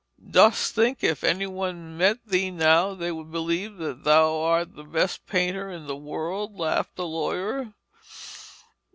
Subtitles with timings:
[0.31, 4.83] 'Dost think if any one met thee now, they would believe that thou art the
[4.83, 7.75] best painter in the world?' laughed the lawyer.